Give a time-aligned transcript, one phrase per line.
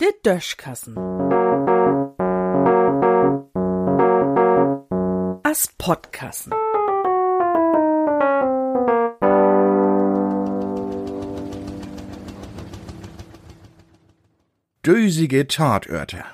[0.00, 0.96] Der Döschkassen.
[5.42, 6.52] As Podkassen.
[14.82, 16.24] Dösige Tatörter.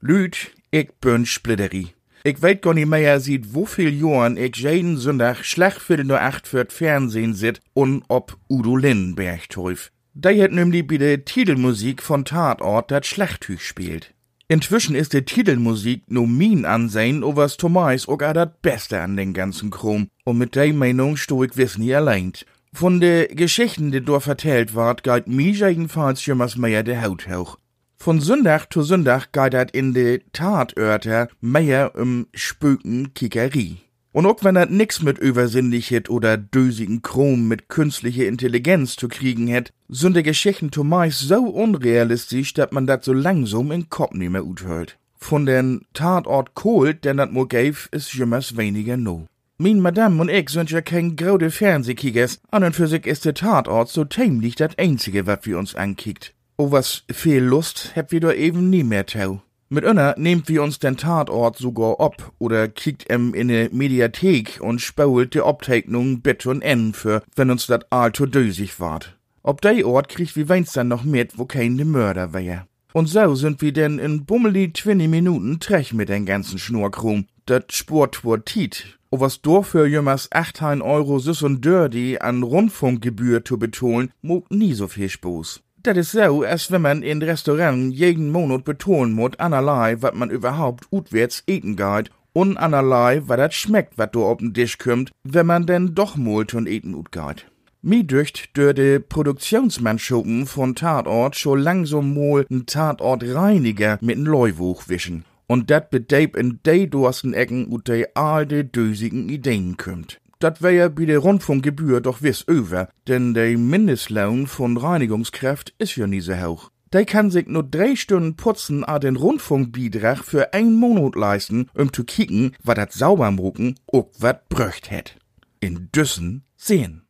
[0.00, 1.97] Lüd, ich bin Splitterie.
[2.28, 5.38] Ich weet gar nicht mehr, sieht wieviel Jahren ich jeden Sonntag
[5.80, 9.90] für nur acht für Fernsehen sit und ob Udo Lindenberg teuf.
[10.12, 14.12] Der hat nämlich bei der Titelmusik von Tatort dat Schlechthüch spielt.
[14.46, 19.32] Inzwischen ist die Titelmusik nur min Ansehen, o was Thomas auch dat Beste an den
[19.32, 20.08] ganzen Chrom.
[20.24, 22.34] Und mit der Meinung sto ich wiss nie allein.
[22.74, 27.56] Von de Geschichten, die dort vertellt ward, galt mir jedenfalls jemals mehr der Hauthauch.
[28.00, 33.78] Von Sonntag zu geht dat in de Tatörter mehr um Spöken Kickerie.
[34.12, 39.48] Und auch wenn dat nix mit Übersinnlichet oder dösigen Chrom mit künstlicher Intelligenz zu kriegen
[39.48, 44.30] hätt, sind die Geschichten zumeist so unrealistisch, dass man dat so langsam in Kopf nicht
[44.30, 44.96] mehr uthört.
[45.16, 49.26] Von den Tatort Kohl, den dat mo gäf, ist jemals weniger no.
[49.58, 53.34] Min Madame und ich sind ja kein grode Fernsehkickers, an und für sich ist der
[53.34, 56.32] Tatort so tämlich dat einzige, wat wir uns ankickt.
[56.60, 59.40] O was viel Lust habt wir doch eben nie mehr tau.
[59.68, 64.58] Mit einer nehmt wir uns den Tatort sogar ob oder kickt em in ne Mediathek
[64.60, 69.16] und spault die Obtegnung Bett und N für, wenn uns dat alto dösig ward.
[69.44, 72.66] Ob dei Ort kriegt wie weinst dann noch mit, wo kein de Mörder wär.
[72.92, 77.26] Und so sind wir denn in bummeli 20 Minuten trech mit den ganzen Schnurkrum.
[77.46, 78.98] Dat sport wur Tiet.
[79.10, 84.50] O was do für jümmers 18 Euro süß und dirty an Rundfunkgebühr zu betonen, mog
[84.50, 85.62] nie so viel Spaß.
[85.82, 90.28] Dat is so, als wenn man in Restaurant jeden Monat betonen muss, anerlei, wat man
[90.28, 95.12] überhaupt utwärts eten geht, und anerlei, wat dat schmeckt, wat do auf den Tisch kommt,
[95.22, 97.46] wenn man denn doch mal und eten ut geht.
[97.80, 104.88] Mi dücht dör de Produktionsmannschuppen von Tatort schon langsam mal n Tatortreiniger mit n Leuwuch
[104.88, 105.24] wischen.
[105.46, 110.18] Und dat bedeib in de dorsten Ecken ut de alte dösigen Ideen kümmt.
[110.40, 115.96] Dat wär ja bei der Rundfunkgebühr doch wiss über, denn der Mindestlohn von Reinigungskräft is
[115.96, 116.70] ja nie so hoch.
[116.92, 121.92] Der kann sich nur drei Stunden putzen a den Rundfunkbeitrag für ein Monat leisten, um
[121.92, 125.16] zu kicken, wat dat sauber mucken, ob wat bröcht het.
[125.60, 127.07] In Düssen sehen.